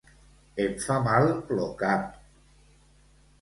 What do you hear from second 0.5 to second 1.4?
Em fa mal